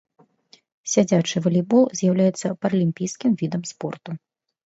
Сядзячы 0.93 1.37
валейбол 1.47 1.85
з'яўляецца 2.01 2.47
паралімпійскім 2.65 3.31
відам 3.43 3.61
спорту. 3.73 4.11